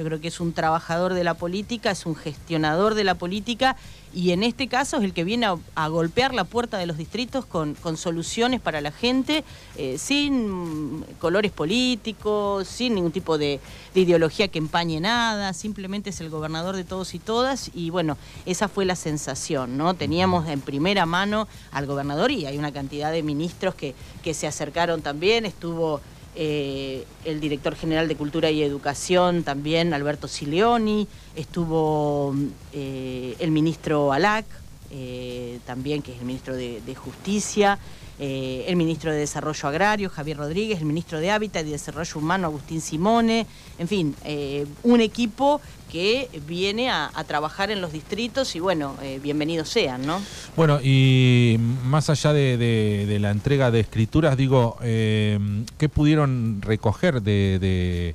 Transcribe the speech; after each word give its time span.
yo 0.00 0.06
creo 0.06 0.18
que 0.18 0.28
es 0.28 0.40
un 0.40 0.54
trabajador 0.54 1.12
de 1.12 1.24
la 1.24 1.34
política, 1.34 1.90
es 1.90 2.06
un 2.06 2.16
gestionador 2.16 2.94
de 2.94 3.04
la 3.04 3.16
política 3.16 3.76
y 4.14 4.30
en 4.30 4.42
este 4.42 4.66
caso 4.66 4.96
es 4.96 5.04
el 5.04 5.12
que 5.12 5.24
viene 5.24 5.46
a, 5.74 5.88
golpear 5.88 6.32
la 6.32 6.44
puerta 6.44 6.78
de 6.78 6.86
los 6.86 6.96
distritos 6.96 7.44
con, 7.44 7.76
soluciones 7.98 8.62
para 8.62 8.80
la 8.80 8.92
gente, 8.92 9.44
eh, 9.76 9.98
sin 9.98 11.04
colores 11.18 11.52
políticos, 11.52 12.66
sin 12.66 12.94
ningún 12.94 13.12
tipo 13.12 13.36
de, 13.36 13.60
ideología 13.94 14.48
que 14.48 14.58
empañe 14.58 15.00
nada, 15.00 15.52
simplemente 15.52 16.08
es 16.10 16.20
el 16.22 16.30
gobernador 16.30 16.76
de 16.76 16.84
todos 16.84 17.12
y 17.14 17.18
todas 17.18 17.70
y 17.74 17.90
bueno, 17.90 18.16
esa 18.46 18.68
fue 18.68 18.86
la 18.86 18.96
sensación, 18.96 19.76
¿no? 19.76 19.92
Teníamos 19.92 20.48
en 20.48 20.62
primera 20.62 21.04
mano 21.04 21.46
al 21.72 21.84
gobernador 21.84 22.30
y 22.30 22.46
hay 22.46 22.56
una 22.56 22.72
cantidad 22.72 23.12
de 23.12 23.22
ministros 23.22 23.74
que, 23.74 23.94
que 24.22 24.32
se 24.32 24.46
acercaron 24.46 25.02
también, 25.02 25.44
estuvo 25.44 26.00
eh, 26.36 27.04
el 27.24 27.40
director 27.40 27.74
general 27.74 28.08
de 28.08 28.16
Cultura 28.16 28.50
y 28.50 28.62
Educación 28.62 29.42
también, 29.42 29.92
Alberto 29.92 30.28
Sileoni, 30.28 31.08
estuvo 31.34 32.34
eh, 32.72 33.34
el 33.40 33.50
ministro 33.50 34.12
Alac, 34.12 34.46
eh, 34.90 35.58
también 35.66 36.02
que 36.02 36.12
es 36.12 36.18
el 36.18 36.24
ministro 36.24 36.54
de 36.56 36.94
Justicia, 36.94 37.78
eh, 38.22 38.66
el 38.68 38.76
ministro 38.76 39.10
de 39.10 39.16
Desarrollo 39.16 39.66
Agrario, 39.66 40.10
Javier 40.10 40.36
Rodríguez, 40.36 40.80
el 40.80 40.84
ministro 40.84 41.20
de 41.20 41.30
Hábitat 41.30 41.66
y 41.66 41.70
Desarrollo 41.70 42.20
Humano, 42.20 42.48
Agustín 42.48 42.82
Simone, 42.82 43.46
en 43.78 43.88
fin, 43.88 44.14
eh, 44.26 44.66
un 44.82 45.00
equipo 45.00 45.62
que 45.90 46.28
viene 46.46 46.90
a, 46.90 47.10
trabajar 47.26 47.70
en 47.70 47.80
los 47.80 47.92
distritos 47.92 48.54
y 48.54 48.60
bueno, 48.60 48.94
bienvenidos 49.22 49.70
sean, 49.70 50.06
¿no? 50.06 50.20
Bueno, 50.54 50.80
y 50.82 51.58
más 51.84 52.10
allá 52.10 52.32
de, 52.32 53.16
la 53.20 53.30
entrega 53.30 53.70
de 53.70 53.80
escrituras, 53.80 54.36
digo, 54.36 54.76
¿qué 54.80 55.88
pudieron 55.92 56.62
recoger 56.62 57.22
de, 57.22 58.14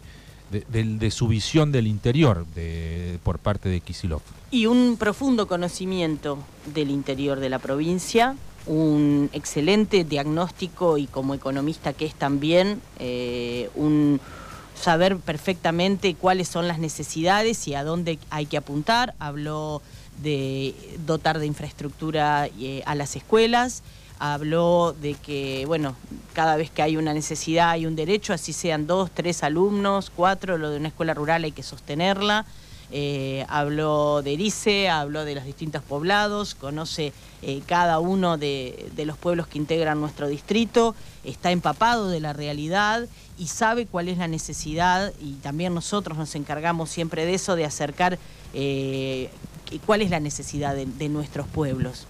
su 1.11 1.27
visión 1.27 1.71
del 1.71 1.87
interior 1.87 2.45
por 3.23 3.39
parte 3.39 3.69
de 3.69 3.81
Kisilov? 3.81 4.21
Y 4.51 4.67
un 4.67 4.97
profundo 4.97 5.47
conocimiento 5.47 6.37
del 6.73 6.91
interior 6.91 7.39
de 7.39 7.49
la 7.49 7.59
provincia, 7.59 8.35
un 8.67 9.29
excelente 9.33 10.03
diagnóstico 10.03 10.97
y 10.97 11.07
como 11.07 11.33
economista 11.33 11.93
que 11.93 12.05
es 12.05 12.15
también 12.15 12.81
eh, 12.99 13.69
un 13.75 14.19
saber 14.79 15.17
perfectamente 15.17 16.15
cuáles 16.15 16.47
son 16.47 16.67
las 16.67 16.79
necesidades 16.79 17.67
y 17.67 17.75
a 17.75 17.83
dónde 17.83 18.19
hay 18.29 18.45
que 18.45 18.57
apuntar. 18.57 19.15
Habló 19.19 19.81
de 20.21 20.73
dotar 21.05 21.39
de 21.39 21.45
infraestructura 21.45 22.47
eh, 22.59 22.81
a 22.85 22.95
las 22.95 23.15
escuelas, 23.15 23.83
habló 24.19 24.95
de 24.99 25.15
que, 25.15 25.65
bueno, 25.65 25.95
cada 26.33 26.55
vez 26.55 26.69
que 26.69 26.81
hay 26.81 26.97
una 26.97 27.13
necesidad 27.13 27.71
hay 27.71 27.85
un 27.85 27.95
derecho, 27.95 28.33
así 28.33 28.53
sean 28.53 28.87
dos, 28.87 29.11
tres 29.11 29.43
alumnos, 29.43 30.11
cuatro, 30.15 30.57
lo 30.57 30.69
de 30.69 30.77
una 30.77 30.89
escuela 30.89 31.13
rural 31.13 31.43
hay 31.43 31.51
que 31.51 31.63
sostenerla. 31.63 32.45
Eh, 32.91 33.45
habló 33.49 34.21
de 34.21 34.33
Erice, 34.33 34.89
habló 34.89 35.25
de 35.25 35.33
los 35.33 35.43
distintos 35.43 35.81
poblados, 35.81 36.53
conoce 36.53 37.13
eh, 37.41 37.61
cada 37.65 37.99
uno 37.99 38.37
de, 38.37 38.91
los 38.95 39.17
pueblos 39.17 39.47
que 39.47 39.57
integran 39.57 39.99
nuestro 39.99 40.27
distrito, 40.27 40.95
está 41.23 41.51
empapado 41.51 42.09
de 42.09 42.19
la 42.19 42.31
realidad 42.31 43.07
y 43.39 43.47
sabe 43.47 43.87
cuál 43.87 44.07
es 44.07 44.19
la 44.19 44.27
necesidad 44.27 45.11
y 45.19 45.33
también 45.33 45.73
nosotros 45.73 46.17
nos 46.17 46.35
encargamos 46.35 46.89
siempre 46.91 47.25
de 47.25 47.33
eso, 47.33 47.55
de 47.55 47.65
acercar 47.65 48.19
eh, 48.53 49.29
cuál 49.85 50.03
es 50.03 50.11
la 50.11 50.19
necesidad 50.19 50.75
de 50.75 51.09
nuestros 51.09 51.47
pueblos. 51.47 52.05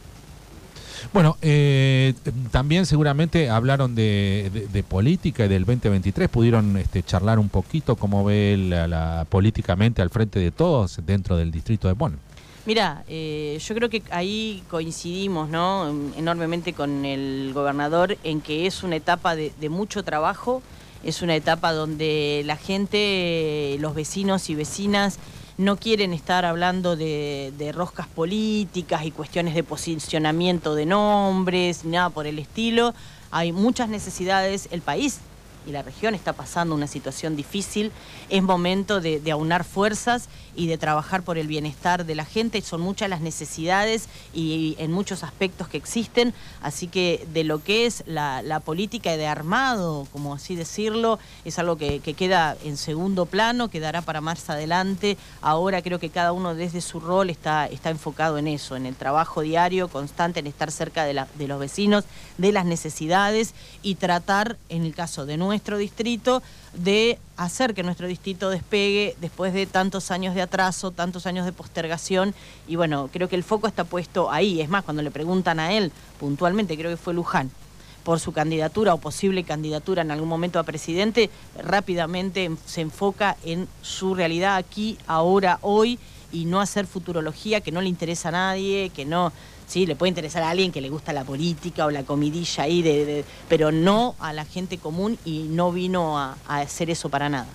Bueno, 1.13 1.37
eh, 1.41 2.13
también 2.51 2.85
seguramente 2.85 3.49
hablaron 3.49 3.95
de, 3.95 4.83
política 4.87 5.45
y 5.45 5.47
del 5.47 5.65
2023. 5.65 6.29
¿Pudieron 6.29 6.77
este, 6.77 7.03
charlar 7.03 7.39
un 7.39 7.49
poquito 7.49 7.95
cómo 7.95 8.23
ve 8.23 8.57
la, 8.57 9.25
políticamente 9.29 10.01
al 10.01 10.09
frente 10.09 10.39
de 10.39 10.51
todos 10.51 10.99
dentro 11.05 11.37
del 11.37 11.51
distrito 11.51 11.87
de 11.87 11.93
Bonn? 11.93 12.19
Mira, 12.65 13.03
eh, 13.07 13.59
yo 13.61 13.75
creo 13.75 13.89
que 13.89 14.01
ahí 14.09 14.63
coincidimos 14.69 15.49
¿no? 15.49 15.87
enormemente 16.17 16.73
con 16.73 17.05
el 17.05 17.51
gobernador 17.53 18.17
en 18.23 18.41
que 18.41 18.65
es 18.65 18.81
una 18.81 18.95
etapa 18.95 19.35
de 19.35 19.69
mucho 19.69 20.03
trabajo, 20.03 20.63
es 21.05 21.21
una 21.21 21.35
etapa 21.35 21.71
donde 21.71 22.41
la 22.45 22.57
gente, 22.57 23.77
los 23.79 23.93
vecinos 23.93 24.49
y 24.49 24.55
vecinas 24.55 25.19
no 25.57 25.77
quieren 25.77 26.13
estar 26.13 26.45
hablando 26.45 26.95
de, 26.95 27.71
roscas 27.73 28.07
políticas 28.07 29.05
y 29.05 29.11
cuestiones 29.11 29.55
de 29.55 29.63
posicionamiento 29.63 30.75
de 30.75 30.85
nombres, 30.85 31.85
nada 31.85 32.09
por 32.09 32.27
el 32.27 32.39
estilo. 32.39 32.93
Hay 33.31 33.51
muchas 33.51 33.89
necesidades, 33.89 34.67
el 34.71 34.81
país 34.81 35.19
y 35.65 35.71
la 35.71 35.81
región 35.81 36.15
está 36.15 36.33
pasando 36.33 36.75
una 36.75 36.87
situación 36.87 37.35
difícil, 37.35 37.91
es 38.29 38.43
momento 38.43 39.01
de, 39.01 39.21
aunar 39.31 39.63
fuerzas 39.63 40.29
y 40.55 40.67
de 40.67 40.77
trabajar 40.77 41.23
por 41.23 41.37
el 41.37 41.47
bienestar 41.47 42.05
de 42.05 42.15
la 42.15 42.23
gente. 42.23 42.61
Son 42.61 42.79
muchas 42.79 43.09
las 43.09 43.21
necesidades 43.21 44.07
y, 44.33 44.75
en 44.79 44.91
muchos 44.91 45.23
aspectos 45.23 45.67
que 45.67 45.77
existen, 45.77 46.33
así 46.61 46.87
que 46.87 47.27
de 47.33 47.43
lo 47.43 47.63
que 47.63 47.85
es 47.85 48.03
la, 48.05 48.61
política 48.63 49.17
de 49.17 49.27
armado, 49.27 50.07
como 50.11 50.33
así 50.33 50.55
decirlo, 50.55 51.19
es 51.43 51.59
algo 51.59 51.77
que, 51.77 51.99
queda 51.99 52.55
en 52.63 52.77
segundo 52.77 53.25
plano, 53.25 53.69
quedará 53.69 54.01
para 54.01 54.21
más 54.21 54.49
adelante. 54.49 55.17
Ahora 55.41 55.81
creo 55.81 55.99
que 55.99 56.09
cada 56.09 56.31
uno 56.31 56.55
desde 56.55 56.81
su 56.81 56.99
rol 56.99 57.29
está, 57.29 57.67
está 57.67 57.89
enfocado 57.89 58.37
en 58.37 58.47
eso, 58.47 58.75
en 58.75 58.85
el 58.85 58.95
trabajo 58.95 59.41
diario, 59.41 59.87
constante, 59.89 60.39
en 60.39 60.47
estar 60.47 60.71
cerca 60.71 61.03
de, 61.03 61.13
los 61.13 61.59
vecinos, 61.59 62.05
de 62.37 62.51
las 62.51 62.65
necesidades 62.65 63.53
y 63.81 63.95
tratar, 63.95 64.57
en 64.69 64.83
el 64.83 64.93
caso 64.93 65.25
de 65.25 65.37
nuevo, 65.37 65.53
nuestro 65.55 65.77
distrito 65.77 66.43
de 66.73 67.17
hacer 67.37 67.73
que 67.73 67.81
nuestro 67.81 68.07
distrito 68.07 68.49
despegue 68.49 69.15
después 69.21 69.53
de 69.53 69.65
tantos 69.65 70.11
años 70.11 70.35
de 70.35 70.41
atraso, 70.41 70.91
tantos 70.91 71.25
años 71.27 71.45
de 71.45 71.53
postergación. 71.53 72.35
Y 72.67 72.75
bueno, 72.75 73.09
creo 73.11 73.29
que 73.29 73.37
el 73.37 73.43
foco 73.43 73.67
está 73.67 73.85
puesto 73.85 74.29
ahí. 74.29 74.59
Es 74.59 74.67
más, 74.67 74.83
cuando 74.83 75.01
le 75.01 75.11
preguntan 75.11 75.61
a 75.61 75.71
él 75.71 75.93
puntualmente, 76.19 76.77
creo 76.77 76.91
que 76.91 76.97
fue 76.97 77.13
Luján, 77.13 77.51
por 78.03 78.19
su 78.19 78.33
candidatura 78.33 78.93
o 78.93 78.97
posible 78.97 79.45
candidatura 79.45 80.01
en 80.01 80.11
algún 80.11 80.27
momento 80.27 80.59
a 80.59 80.63
presidente, 80.63 81.29
rápidamente 81.57 82.51
se 82.65 82.81
enfoca 82.81 83.37
en 83.45 83.69
su 83.81 84.13
realidad 84.13 84.57
aquí, 84.57 84.97
ahora, 85.07 85.59
hoy, 85.61 85.97
y 86.31 86.45
no 86.45 86.61
hacer 86.61 86.87
futurología 86.87 87.61
que 87.61 87.71
no 87.71 87.81
le 87.81 87.89
interesa 87.89 88.29
a 88.29 88.33
nadie, 88.33 88.89
que 88.89 89.05
no 89.05 89.31
¿sí? 89.67 89.85
Le 89.85 89.95
puede 89.95 90.09
interesar 90.09 90.43
a 90.43 90.49
alguien 90.49 90.71
que 90.71 90.81
le 90.81 90.89
gusta 90.89 91.13
la 91.13 91.23
política 91.23 91.85
o 91.85 91.91
la 91.91 92.03
comidilla 92.03 92.63
ahí, 92.63 93.23
pero 93.49 93.71
no 93.71 94.15
a 94.19 94.33
la 94.33 94.45
gente 94.45 94.77
común 94.77 95.17
y 95.25 95.43
no 95.49 95.71
vino 95.71 96.17
a, 96.17 96.37
hacer 96.47 96.89
eso 96.89 97.09
para 97.09 97.29
nada. 97.29 97.47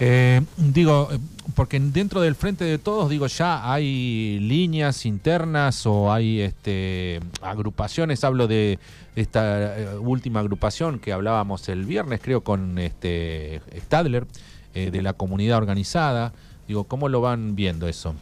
Eh, 0.00 0.40
digo, 0.56 1.08
eh, 1.12 1.18
porque 1.54 1.78
dentro 1.78 2.20
del 2.20 2.34
frente 2.34 2.64
de 2.64 2.78
todos, 2.78 3.08
digo, 3.08 3.28
ya 3.28 3.72
hay 3.72 4.40
líneas 4.40 5.06
internas 5.06 5.86
o 5.86 6.12
hay 6.12 6.40
este, 6.40 7.20
agrupaciones, 7.40 8.24
hablo 8.24 8.48
de 8.48 8.80
esta 9.14 9.78
eh, 9.78 9.98
última 9.98 10.40
agrupación 10.40 10.98
que 10.98 11.12
hablábamos 11.12 11.68
el 11.68 11.84
viernes, 11.84 12.20
creo, 12.20 12.42
con 12.42 12.78
este 12.78 13.60
Stadler, 13.76 14.26
de 14.74 15.02
la 15.02 15.12
comunidad 15.12 15.58
organizada. 15.58 16.32
Digo, 16.66 16.84
¿cómo 16.84 17.08
lo 17.08 17.20
van 17.20 17.54
viendo 17.56 17.88
eso? 17.88 18.14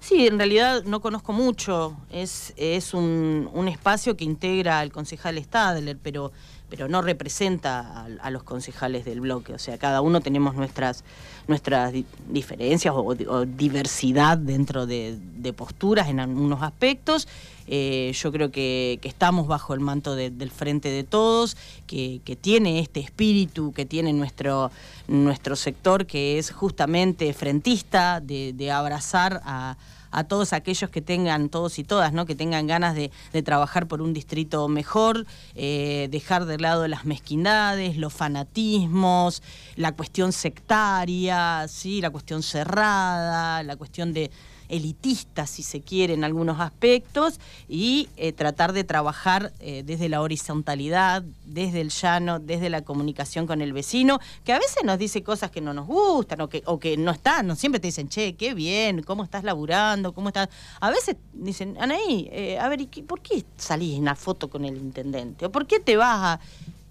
Sí, 0.00 0.26
en 0.26 0.38
realidad 0.38 0.82
no 0.84 1.00
conozco 1.00 1.32
mucho. 1.32 1.96
Es, 2.10 2.54
es 2.56 2.94
un, 2.94 3.50
un 3.52 3.68
espacio 3.68 4.16
que 4.16 4.24
integra 4.24 4.80
al 4.80 4.92
concejal 4.92 5.36
Stadler, 5.38 5.98
pero, 6.02 6.32
pero 6.70 6.88
no 6.88 7.02
representa 7.02 8.06
a, 8.20 8.30
los 8.30 8.42
concejales 8.42 9.04
del 9.04 9.20
bloque. 9.20 9.52
O 9.52 9.58
sea, 9.58 9.76
cada 9.76 10.00
uno 10.00 10.22
tenemos 10.22 10.54
nuestras, 10.54 11.04
nuestras 11.48 11.92
diferencias 12.28 12.94
o, 12.96 13.44
diversidad 13.44 14.38
dentro 14.38 14.86
de, 14.86 15.18
posturas 15.54 16.08
en 16.08 16.20
algunos 16.20 16.62
aspectos. 16.62 17.28
Eh, 17.72 18.12
yo 18.14 18.32
creo 18.32 18.50
que, 18.50 18.98
estamos 19.04 19.46
bajo 19.46 19.74
el 19.74 19.80
manto 19.80 20.16
del 20.16 20.50
frente 20.50 20.90
de 20.90 21.04
todos, 21.04 21.56
que, 21.86 22.20
tiene 22.40 22.80
este 22.80 22.98
espíritu 22.98 23.72
que 23.72 23.86
tiene 23.86 24.12
nuestro, 24.12 24.72
nuestro 25.06 25.54
sector, 25.54 26.04
que 26.06 26.38
es 26.38 26.50
justamente 26.50 27.32
frentista, 27.32 28.20
de 28.20 28.70
abrazar 28.72 29.40
a 29.44 30.24
todos 30.24 30.52
aquellos 30.52 30.90
que 30.90 31.00
tengan, 31.00 31.48
todos 31.48 31.78
y 31.78 31.84
todas, 31.84 32.12
¿no? 32.12 32.26
que 32.26 32.34
tengan 32.34 32.66
ganas 32.66 32.94
de, 32.94 33.10
trabajar 33.42 33.86
por 33.86 34.02
un 34.02 34.12
distrito 34.12 34.66
mejor, 34.68 35.26
eh, 35.54 36.08
dejar 36.10 36.46
de 36.46 36.58
lado 36.58 36.86
las 36.88 37.04
mezquindades, 37.04 37.96
los 37.96 38.12
fanatismos, 38.12 39.42
la 39.76 39.92
cuestión 39.92 40.32
sectaria, 40.32 41.66
¿sí? 41.68 42.00
la 42.00 42.10
cuestión 42.10 42.42
cerrada, 42.42 43.62
la 43.62 43.76
cuestión 43.76 44.12
de 44.12 44.30
elitista, 44.70 45.46
si 45.46 45.62
se 45.62 45.80
quiere, 45.80 46.14
en 46.14 46.24
algunos 46.24 46.60
aspectos, 46.60 47.40
y 47.68 48.08
eh, 48.16 48.32
tratar 48.32 48.72
de 48.72 48.84
trabajar 48.84 49.52
eh, 49.60 49.82
desde 49.84 50.08
la 50.08 50.22
horizontalidad, 50.22 51.22
desde 51.44 51.80
el 51.80 51.90
llano, 51.90 52.38
desde 52.38 52.70
la 52.70 52.82
comunicación 52.82 53.46
con 53.46 53.60
el 53.60 53.72
vecino, 53.72 54.20
que 54.44 54.52
a 54.52 54.58
veces 54.58 54.84
nos 54.84 54.98
dice 54.98 55.22
cosas 55.22 55.50
que 55.50 55.60
no 55.60 55.74
nos 55.74 55.86
gustan 55.86 56.40
o 56.40 56.48
que, 56.48 56.96
no 56.96 57.10
están, 57.10 57.46
no 57.46 57.56
siempre 57.56 57.80
te 57.80 57.88
dicen, 57.88 58.08
che, 58.08 58.34
qué 58.34 58.54
bien, 58.54 59.02
cómo 59.02 59.24
estás 59.24 59.44
laburando, 59.44 60.12
cómo 60.12 60.28
estás. 60.28 60.48
A 60.80 60.90
veces 60.90 61.16
dicen, 61.32 61.76
Anaí, 61.80 62.28
eh, 62.32 62.58
a 62.58 62.68
ver, 62.68 62.86
¿por 63.06 63.20
qué 63.20 63.44
salís 63.56 63.98
en 63.98 64.04
la 64.04 64.14
foto 64.14 64.48
con 64.48 64.64
el 64.64 64.76
intendente? 64.76 65.46
¿O 65.46 65.52
por 65.52 65.66
qué 65.66 65.80
te 65.80 65.96
vas 65.96 66.38
a.? 66.38 66.40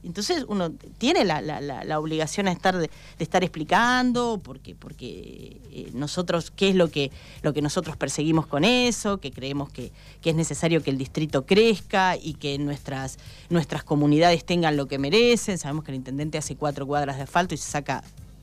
Entonces 0.04 0.46
uno 0.48 0.72
tiene 0.98 1.26
la, 1.26 1.42
la, 1.42 2.00
obligación 2.00 2.46
de 2.46 2.54
estar, 2.54 2.78
de, 2.78 2.90
estar 3.20 3.44
explicando, 3.44 4.40
porque, 4.42 4.74
porque 4.74 5.60
eh, 5.72 5.92
nosotros, 5.94 6.52
qué 6.52 6.70
es 6.70 6.76
lo 6.76 6.90
que, 6.90 7.12
lo 7.42 7.54
que 7.54 7.62
nosotros 7.62 7.98
perseguimos 7.98 8.48
con 8.48 8.64
eso, 8.64 9.18
que 9.18 9.32
creemos 9.32 9.70
que, 9.70 9.92
que, 10.22 10.30
es 10.30 10.36
necesario 10.38 10.82
que 10.82 10.92
el 10.92 10.98
distrito 10.98 11.46
crezca 11.46 12.16
y 12.16 12.36
que 12.36 12.58
nuestras, 12.58 13.18
nuestras 13.50 13.84
comunidades 13.84 14.46
tengan 14.46 14.78
lo 14.78 14.88
que 14.88 15.00
merecen. 15.00 15.58
Sabemos 15.58 15.84
que 15.84 15.92
el 15.92 15.98
intendente 15.98 16.38
hace 16.38 16.56
cuatro 16.56 16.88
cuadras 16.88 17.18
de 17.18 17.24
asfalto 17.24 17.54
y 17.54 17.58
se 17.58 17.70
saca 17.70 18.02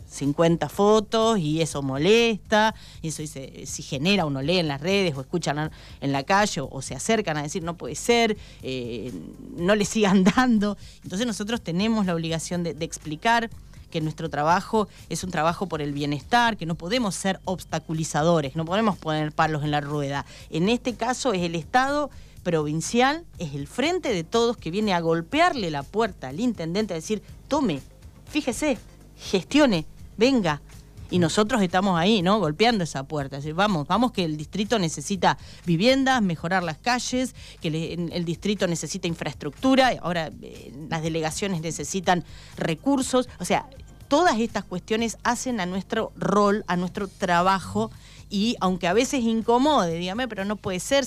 50 0.08 0.68
fotos 0.68 1.38
y 1.38 1.60
eso 1.60 1.82
molesta, 1.82 2.74
y 3.02 3.08
eso 3.08 3.22
dice, 3.22 3.64
si 3.66 3.82
genera, 3.82 4.24
uno 4.24 4.42
lee 4.42 4.58
en 4.58 4.68
las 4.68 4.80
redes 4.80 5.14
o 5.16 5.20
escuchan 5.20 5.70
en 6.00 6.12
la 6.12 6.22
calle 6.22 6.60
o, 6.60 6.82
se 6.82 6.94
acercan 6.94 7.36
a 7.36 7.42
decir 7.42 7.62
no 7.62 7.76
puede 7.76 7.94
ser, 7.94 8.36
eh, 8.62 9.12
no 9.56 9.74
le 9.74 9.84
sigan 9.84 10.24
dando. 10.36 10.76
Entonces 11.02 11.26
nosotros 11.26 11.60
tenemos 11.60 12.06
la 12.06 12.14
obligación 12.14 12.62
de, 12.62 12.76
explicar 12.86 13.50
que 13.90 14.00
nuestro 14.00 14.28
trabajo 14.28 14.88
es 15.08 15.24
un 15.24 15.30
trabajo 15.30 15.66
por 15.66 15.80
el 15.82 15.92
bienestar, 15.92 16.56
que 16.56 16.66
no 16.66 16.74
podemos 16.74 17.14
ser 17.14 17.40
obstaculizadores, 17.44 18.54
no 18.54 18.64
podemos 18.64 18.96
poner 18.98 19.32
palos 19.32 19.64
en 19.64 19.70
la 19.70 19.80
rueda. 19.80 20.26
En 20.50 20.68
este 20.68 20.94
caso 20.94 21.32
es 21.32 21.42
el 21.42 21.54
Estado 21.54 22.10
provincial, 22.42 23.24
es 23.38 23.54
el 23.54 23.66
frente 23.66 24.12
de 24.12 24.22
todos 24.22 24.56
que 24.56 24.70
viene 24.70 24.92
a 24.92 25.00
golpearle 25.00 25.70
la 25.70 25.82
puerta 25.82 26.28
al 26.28 26.38
intendente 26.38 26.94
a 26.94 26.96
decir, 26.96 27.22
tome, 27.48 27.80
fíjese, 28.28 28.78
gestione, 29.16 29.86
venga. 30.16 30.60
Y 31.08 31.20
nosotros 31.20 31.62
estamos 31.62 31.98
ahí, 31.98 32.20
¿no? 32.20 32.40
Golpeando 32.40 32.82
esa 32.82 33.04
puerta. 33.04 33.36
decir, 33.36 33.54
vamos, 33.54 33.86
vamos 33.86 34.10
que 34.10 34.24
el 34.24 34.36
distrito 34.36 34.78
necesita 34.78 35.38
viviendas, 35.64 36.20
mejorar 36.20 36.64
las 36.64 36.78
calles, 36.78 37.34
que 37.60 38.08
el 38.12 38.24
distrito 38.24 38.66
necesita 38.66 39.06
infraestructura, 39.06 39.92
ahora 40.02 40.32
eh, 40.42 40.72
las 40.90 41.02
delegaciones 41.02 41.60
necesitan 41.60 42.24
recursos. 42.56 43.28
O 43.38 43.44
sea, 43.44 43.68
todas 44.08 44.40
estas 44.40 44.64
cuestiones 44.64 45.18
hacen 45.22 45.60
a 45.60 45.66
nuestro 45.66 46.12
rol, 46.16 46.64
a 46.66 46.76
nuestro 46.76 47.06
trabajo, 47.06 47.92
y 48.28 48.56
aunque 48.60 48.88
a 48.88 48.92
veces 48.92 49.22
incomode, 49.22 49.98
dígame, 49.98 50.26
pero 50.26 50.44
no 50.44 50.56
puede 50.56 50.80
ser. 50.80 51.06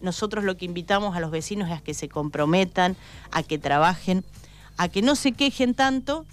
nosotros 0.00 0.44
lo 0.44 0.56
que 0.56 0.64
invitamos 0.64 1.14
a 1.14 1.20
los 1.20 1.30
vecinos 1.30 1.68
es 1.68 1.76
a 1.76 1.80
que 1.82 1.92
se 1.92 2.08
comprometan, 2.08 2.96
a 3.30 3.42
que 3.42 3.58
trabajen, 3.58 4.24
a 4.78 4.88
que 4.88 5.02
no 5.02 5.16
se 5.16 5.32
quejen 5.32 5.74
tanto 5.74 6.24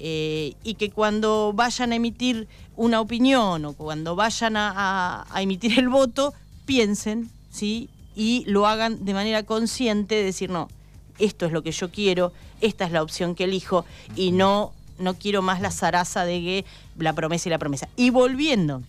eh, 0.00 0.54
y 0.62 0.74
que 0.74 0.90
cuando 0.90 1.52
vayan 1.52 1.90
a 1.90 1.96
emitir 1.96 2.46
una 2.76 3.00
opinión 3.00 3.64
o 3.64 3.72
cuando 3.72 4.14
vayan 4.14 4.54
a, 4.56 5.26
emitir 5.36 5.76
el 5.76 5.88
voto, 5.88 6.32
piensen, 6.66 7.28
¿sí? 7.50 7.88
Y 8.14 8.44
lo 8.46 8.68
hagan 8.68 9.04
de 9.04 9.12
manera 9.12 9.42
consciente, 9.42 10.14
de 10.14 10.22
decir, 10.22 10.50
no, 10.50 10.68
esto 11.18 11.46
es 11.46 11.52
lo 11.52 11.64
que 11.64 11.72
yo 11.72 11.90
quiero, 11.90 12.32
esta 12.60 12.84
es 12.84 12.92
la 12.92 13.02
opción 13.02 13.34
que 13.34 13.44
elijo 13.44 13.84
y 14.14 14.30
no, 14.30 14.72
no 15.00 15.14
quiero 15.14 15.42
más 15.42 15.60
la 15.60 15.72
zaraza 15.72 16.24
de 16.24 16.40
que 16.40 16.64
la 16.96 17.12
promesa 17.12 17.48
y 17.48 17.50
la 17.50 17.58
promesa. 17.58 17.88
Y 17.96 18.10
volviendo 18.10 18.82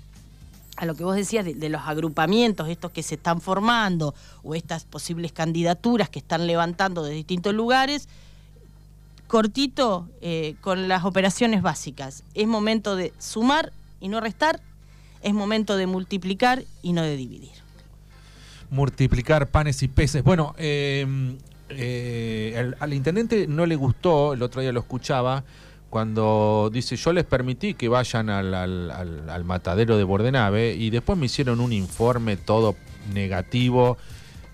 a 0.77 0.85
lo 0.85 0.93
que 0.93 1.03
vos 1.03 1.15
decías 1.15 1.43
de, 1.43 1.55
de, 1.55 1.69
los 1.69 1.81
agrupamientos, 1.81 2.69
estos 2.69 2.91
que 2.91 3.01
se 3.01 3.15
están 3.15 3.41
formando, 3.41 4.13
o 4.43 4.53
estas 4.53 4.85
posibles 4.85 5.31
candidaturas 5.31 6.07
que 6.07 6.19
están 6.19 6.45
levantando 6.45 7.03
de 7.03 7.13
distintos 7.13 7.55
lugares, 7.55 8.07
cortito 9.29 10.09
eh, 10.21 10.55
con 10.59 10.87
las 10.89 11.05
operaciones 11.05 11.61
básicas. 11.61 12.23
Es 12.33 12.47
momento 12.47 12.95
de 12.97 13.13
sumar 13.19 13.71
y 14.01 14.09
no 14.09 14.19
restar, 14.19 14.59
es 15.21 15.33
momento 15.33 15.77
de 15.77 15.85
multiplicar 15.85 16.63
y 16.81 16.93
no 16.93 17.03
de 17.03 17.15
dividir. 17.15 17.51
Multiplicar 18.71 19.47
panes 19.47 19.83
y 19.83 19.87
peces. 19.87 20.23
Bueno, 20.23 20.55
em, 20.57 21.37
eh, 21.69 22.73
al, 22.79 22.93
intendente 22.93 23.45
no 23.47 23.67
le 23.67 23.75
gustó, 23.75 24.33
el 24.33 24.41
otro 24.41 24.61
día 24.61 24.71
lo 24.71 24.79
escuchaba, 24.79 25.43
cuando 25.91 26.71
dice 26.73 26.95
yo 26.95 27.13
les 27.13 27.23
permití 27.23 27.75
que 27.75 27.87
vayan 27.87 28.31
al, 28.31 28.53
al 28.53 29.43
matadero 29.43 29.95
de 29.97 30.03
Bordenave 30.03 30.73
y 30.73 30.89
después 30.89 31.19
me 31.19 31.27
hicieron 31.27 31.59
un 31.59 31.71
informe 31.71 32.35
todo 32.35 32.75
negativo 33.13 33.97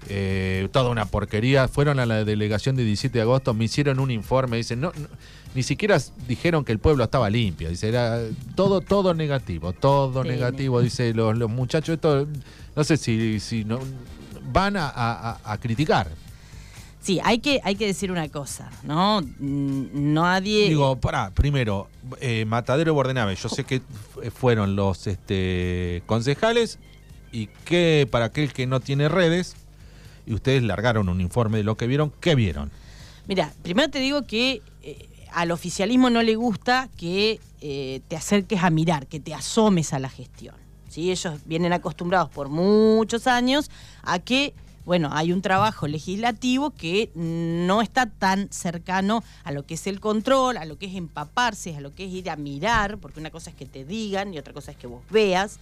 eh, 0.09 0.67
toda 0.71 0.89
una 0.89 1.05
porquería. 1.05 1.67
Fueron 1.67 1.99
a 1.99 2.05
la 2.05 2.23
delegación 2.23 2.75
de 2.75 2.83
17 2.83 3.17
de 3.17 3.21
agosto, 3.21 3.53
me 3.53 3.65
hicieron 3.65 3.99
un 3.99 4.11
informe, 4.11 4.57
dicen, 4.57 4.81
no, 4.81 4.91
ni 5.55 5.63
siquiera 5.63 5.97
dijeron 6.27 6.65
que 6.65 6.71
el 6.71 6.79
pueblo 6.79 7.03
estaba 7.03 7.29
limpio, 7.29 7.69
dice, 7.69 7.87
era 7.87 8.19
todo, 8.55 8.81
todo 8.81 9.13
negativo, 9.13 9.73
todo 9.73 10.23
negativo, 10.23 10.81
dice 10.81 11.13
los, 11.13 11.49
muchachos, 11.49 11.95
esto, 11.95 12.27
no 12.75 12.83
sé 12.83 12.97
si, 12.97 13.39
si 13.39 13.63
no, 13.63 13.79
van 14.51 14.75
a, 14.77 15.57
criticar. 15.61 16.09
Sí, 16.99 17.19
hay 17.23 17.37
que, 17.37 17.61
hay 17.63 17.75
que 17.75 17.85
decir 17.85 18.11
una 18.11 18.27
cosa, 18.29 18.69
¿no? 18.83 19.21
Nadie. 19.39 20.69
Digo, 20.69 20.95
para, 20.99 21.29
primero, 21.29 21.87
eh, 22.19 22.45
Matadero 22.45 22.95
Bordenave, 22.95 23.35
yo 23.35 23.47
sé 23.47 23.63
que 23.63 23.81
fueron 24.33 24.75
los 24.75 25.05
este, 25.05 26.01
concejales 26.07 26.79
y 27.31 27.47
que 27.63 28.07
para 28.09 28.25
aquel 28.25 28.51
que 28.53 28.65
no 28.65 28.79
tiene 28.79 29.07
redes, 29.07 29.55
y 30.25 30.33
ustedes 30.33 30.63
largaron 30.63 31.09
un 31.09 31.21
informe 31.21 31.57
de 31.57 31.63
lo 31.63 31.77
que 31.77 31.87
vieron. 31.87 32.11
¿Qué 32.19 32.35
vieron? 32.35 32.71
Mira, 33.27 33.53
primero 33.63 33.89
te 33.89 33.99
digo 33.99 34.23
que 34.23 34.61
eh, 34.83 35.09
al 35.31 35.51
oficialismo 35.51 36.09
no 36.09 36.21
le 36.21 36.35
gusta 36.35 36.89
que 36.97 37.39
eh, 37.61 38.01
te 38.07 38.15
acerques 38.15 38.63
a 38.63 38.69
mirar, 38.69 39.07
que 39.07 39.19
te 39.19 39.33
asomes 39.33 39.93
a 39.93 39.99
la 39.99 40.09
gestión. 40.09 40.55
¿sí? 40.87 41.11
Ellos 41.11 41.39
vienen 41.45 41.73
acostumbrados 41.73 42.29
por 42.29 42.49
muchos 42.49 43.27
años 43.27 43.69
a 44.03 44.19
que, 44.19 44.53
bueno, 44.85 45.09
hay 45.11 45.33
un 45.33 45.41
trabajo 45.41 45.87
legislativo 45.87 46.69
que 46.71 47.09
no 47.15 47.81
está 47.81 48.05
tan 48.05 48.51
cercano 48.51 49.23
a 49.43 49.51
lo 49.51 49.65
que 49.65 49.73
es 49.73 49.87
el 49.87 49.99
control, 49.99 50.57
a 50.57 50.65
lo 50.65 50.77
que 50.77 50.85
es 50.85 50.95
empaparse, 50.95 51.75
a 51.75 51.81
lo 51.81 51.91
que 51.93 52.05
es 52.05 52.13
ir 52.13 52.29
a 52.29 52.35
mirar, 52.35 52.97
porque 52.99 53.19
una 53.19 53.31
cosa 53.31 53.49
es 53.49 53.55
que 53.55 53.65
te 53.65 53.83
digan 53.83 54.33
y 54.33 54.37
otra 54.37 54.53
cosa 54.53 54.71
es 54.71 54.77
que 54.77 54.87
vos 54.87 55.01
veas. 55.09 55.59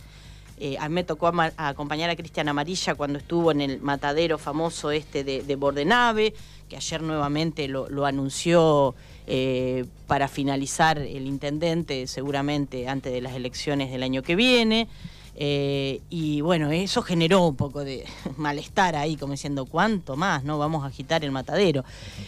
Eh, 0.65 0.77
a 0.79 0.87
mí 0.87 0.95
me 0.95 1.03
tocó 1.03 1.29
acompañar 1.57 2.09
a 2.09 2.15
Cristian 2.15 2.47
Amarilla 2.47 2.95
cuando 2.95 3.19
estuvo 3.19 3.51
en 3.51 3.59
el 3.59 3.81
matadero 3.81 4.37
famoso 4.37 4.91
este 4.91 5.25
de, 5.25 5.55
Bordenave, 5.57 6.33
que 6.69 6.77
ayer 6.77 7.01
nuevamente 7.01 7.67
lo, 7.67 8.05
anunció 8.05 8.95
eh, 9.27 9.83
para 10.07 10.29
finalizar 10.29 10.99
el 10.99 11.27
intendente, 11.27 12.07
seguramente 12.07 12.87
antes 12.87 13.11
de 13.11 13.19
las 13.19 13.33
elecciones 13.33 13.91
del 13.91 14.03
año 14.03 14.23
que 14.23 14.37
viene. 14.37 14.87
Eh, 15.35 15.99
y 16.09 16.39
bueno, 16.39 16.71
eso 16.71 17.01
generó 17.01 17.45
un 17.45 17.57
poco 17.57 17.83
de 17.83 18.05
malestar 18.37 18.95
ahí, 18.95 19.17
como 19.17 19.33
diciendo, 19.33 19.65
¿cuánto 19.65 20.15
más? 20.15 20.45
¿No? 20.45 20.59
Vamos 20.59 20.85
a 20.85 20.87
agitar 20.87 21.25
el 21.25 21.31
matadero. 21.31 21.83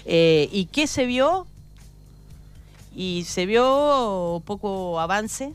¿Y 0.06 0.68
qué 0.74 0.88
se 0.88 1.06
vio? 1.06 1.48
Y 2.94 3.24
se 3.30 3.46
vio 3.46 4.44
poco 4.46 5.00
avance, 5.00 5.54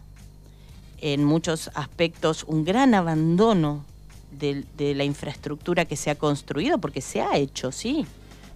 en 1.01 1.25
muchos 1.25 1.71
aspectos 1.75 2.45
un 2.47 2.65
gran 2.65 2.95
abandono 2.95 3.85
de, 4.31 4.95
la 4.95 5.05
infraestructura 5.05 5.85
que 5.85 5.97
se 5.97 6.11
ha 6.11 6.15
construido, 6.15 6.79
porque 6.79 7.01
se 7.01 7.21
ha 7.21 7.37
hecho, 7.37 7.73
sí, 7.73 8.07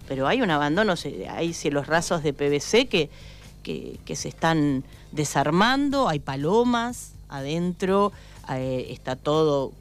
pero 0.07 0.27
hay 0.27 0.41
un 0.41 0.49
abandono, 0.49 0.95
hay 1.29 1.53
cielos 1.53 1.87
rasos 1.87 2.23
de 2.23 2.33
PVC 2.33 2.87
que, 2.87 3.09
que, 3.63 4.15
se 4.15 4.29
están 4.29 4.83
desarmando, 5.11 6.07
hay 6.07 6.19
palomas 6.19 7.13
adentro, 7.29 8.11
eh, 8.49 8.87
está 8.89 9.15
todo 9.15 9.71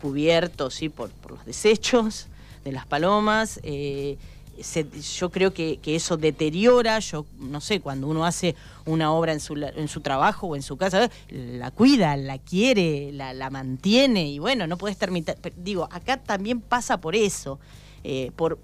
cubierto 0.00 0.70
sí, 0.70 0.88
por, 0.88 1.10
los 1.28 1.44
desechos 1.44 2.26
de 2.64 2.72
las 2.72 2.86
palomas. 2.86 3.60
Eh, 3.62 4.16
yo 5.18 5.30
creo 5.30 5.52
que, 5.52 5.78
eso 5.84 6.16
deteriora, 6.16 6.98
yo 6.98 7.26
no 7.38 7.60
sé, 7.60 7.80
cuando 7.80 8.08
uno 8.08 8.24
hace 8.24 8.54
una 8.84 9.12
obra 9.12 9.32
en 9.32 9.40
su, 9.40 9.54
en 9.54 9.88
su 9.88 10.00
trabajo 10.00 10.48
o 10.48 10.56
en 10.56 10.62
su 10.62 10.76
casa, 10.76 11.10
la 11.28 11.70
cuida, 11.70 12.16
la 12.16 12.38
quiere, 12.38 13.10
la, 13.12 13.32
la 13.34 13.50
mantiene 13.50 14.28
y 14.28 14.38
bueno, 14.38 14.66
no 14.66 14.76
puedes 14.76 14.96
terminar, 14.96 15.36
digo, 15.56 15.88
acá 15.90 16.16
también 16.16 16.60
pasa 16.60 17.00
por 17.00 17.14
eso. 17.16 17.58
Eh, 18.08 18.30
por, 18.36 18.56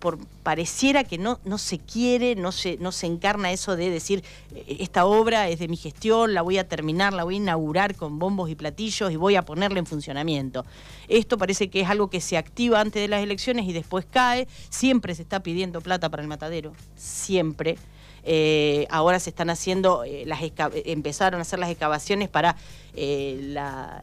pareciera 0.44 1.02
que 1.02 1.18
no, 1.18 1.40
no 1.44 1.58
se 1.58 1.80
quiere, 1.80 2.36
no 2.36 2.52
se, 2.52 2.76
no 2.76 2.92
se 2.92 3.08
encarna 3.08 3.50
eso 3.50 3.74
de 3.74 3.90
decir, 3.90 4.22
eh, 4.54 4.76
esta 4.78 5.04
obra 5.04 5.48
es 5.48 5.58
de 5.58 5.66
mi 5.66 5.76
gestión, 5.76 6.32
la 6.32 6.42
voy 6.42 6.58
a 6.58 6.68
terminar, 6.68 7.12
la 7.12 7.24
voy 7.24 7.34
a 7.34 7.36
inaugurar 7.38 7.96
con 7.96 8.20
bombos 8.20 8.50
y 8.50 8.54
platillos 8.54 9.10
y 9.10 9.16
voy 9.16 9.34
a 9.34 9.42
ponerla 9.42 9.80
en 9.80 9.86
funcionamiento. 9.86 10.64
Esto 11.08 11.38
parece 11.38 11.70
que 11.70 11.80
es 11.80 11.90
algo 11.90 12.08
que 12.08 12.20
se 12.20 12.36
activa 12.36 12.80
antes 12.80 13.02
de 13.02 13.08
las 13.08 13.20
elecciones 13.20 13.66
y 13.66 13.72
después 13.72 14.06
cae. 14.08 14.46
Siempre 14.70 15.12
se 15.16 15.22
está 15.22 15.42
pidiendo 15.42 15.80
plata 15.80 16.08
para 16.08 16.22
el 16.22 16.28
matadero, 16.28 16.72
siempre. 16.94 17.78
Eh, 18.24 18.86
ahora 18.90 19.18
se 19.18 19.30
están 19.30 19.50
haciendo, 19.50 20.04
eh, 20.04 20.24
las 20.26 20.40
empezaron 20.84 21.40
a 21.40 21.42
hacer 21.42 21.58
las 21.58 21.70
excavaciones 21.70 22.28
para 22.28 22.56
eh, 22.94 23.54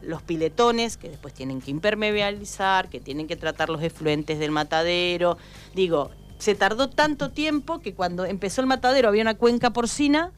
los 0.02 0.22
piletones, 0.22 0.96
que 0.96 1.08
después 1.08 1.32
tienen 1.32 1.60
que 1.60 1.70
impermeabilizar, 1.70 2.88
que 2.88 3.00
tienen 3.00 3.26
que 3.26 3.36
tratar 3.36 3.70
los 3.70 3.82
efluentes 3.82 4.38
del 4.38 4.50
matadero. 4.50 5.38
Digo, 5.74 6.10
se 6.38 6.54
tardó 6.54 6.88
tanto 6.88 7.30
tiempo 7.30 7.80
que 7.80 7.94
cuando 7.94 8.24
empezó 8.24 8.60
el 8.60 8.66
matadero 8.66 9.08
había 9.08 9.22
una 9.22 9.34
cuenca 9.34 9.70
porcina, 9.70 10.32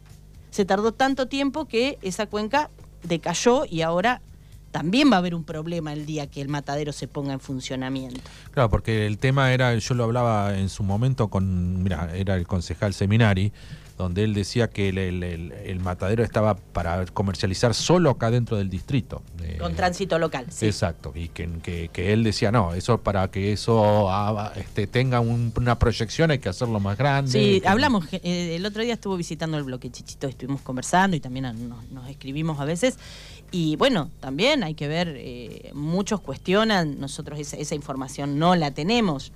se 0.51 0.65
tardó 0.65 0.93
tanto 0.93 1.29
tiempo 1.29 1.67
que 1.67 1.99
esa 2.03 2.27
cuenca 2.27 2.71
decayó 3.03 3.65
y 3.69 3.83
ahora 3.83 4.21
también 4.73 5.11
va 5.11 5.17
a 5.17 5.19
haber 5.19 5.35
un 5.35 5.45
problema 5.45 5.93
el 5.93 6.07
día 6.07 6.27
que 6.27 6.41
el 6.41 6.49
matadero 6.49 6.93
se 6.93 7.07
ponga 7.07 7.35
en 7.35 7.41
funcionamiento. 7.41 8.21
Claro, 8.51 8.71
porque 8.71 9.07
el 9.07 9.19
tema 9.19 9.53
era, 9.53 9.77
yo 9.77 9.95
lo 9.95 10.05
hablaba 10.05 10.59
en 10.59 10.69
su 10.69 10.83
momento 10.83 11.29
con, 11.29 11.83
mira, 11.83 12.11
era 12.15 12.35
el 12.35 12.47
concejal 12.47 12.95
Seminari, 12.95 13.53
donde 13.99 14.25
él 14.25 14.35
decía 14.35 14.69
que 14.69 14.89
el, 14.89 15.81
matadero 15.81 16.23
estaba 16.25 16.57
para 16.57 17.05
comercializar 17.07 17.75
solo 17.75 18.11
acá 18.11 18.31
dentro 18.31 18.57
del 18.57 18.71
distrito. 18.71 19.23
Con 19.59 19.75
tránsito 19.75 20.19
local, 20.19 20.47
sí. 20.51 20.67
Exacto, 20.67 21.13
y 21.15 21.29
que, 21.29 21.89
que, 21.93 22.13
él 22.13 22.25
decía, 22.25 22.51
no, 22.51 22.75
eso 22.75 22.99
para 22.99 23.31
que 23.31 23.53
eso 23.53 24.09
este, 24.57 24.87
tenga 24.87 25.21
una 25.21 25.79
proyección 25.79 26.31
hay 26.31 26.39
que 26.39 26.49
hacerlo 26.49 26.81
más 26.81 26.97
grande. 26.97 27.31
Sí, 27.31 27.63
hablamos, 27.65 28.07
eh, 28.13 28.57
el 28.57 28.67
otro 28.67 28.83
día 28.83 28.95
estuvo 28.95 29.17
visitando 29.17 29.57
el 29.59 29.65
bloque 29.65 29.91
Chichito, 29.91 30.27
estuvimos 30.27 30.63
conversando 30.63 31.17
y 31.17 31.21
también 31.21 31.45
nos, 31.91 32.09
escribimos 32.09 32.61
a 32.61 32.65
veces. 32.65 32.99
Y 33.53 33.77
bueno, 33.77 34.11
también 34.21 34.65
hay 34.65 34.75
que 34.75 34.89
ver, 34.89 35.15
eh, 35.17 35.71
muchos 35.75 36.21
cuestionan, 36.21 36.99
nosotros 36.99 37.39
esa 37.39 37.75
información 37.75 38.39
no 38.39 38.57
la 38.57 38.71
tenemos 38.71 39.31